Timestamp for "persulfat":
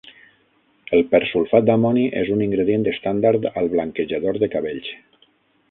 1.11-1.67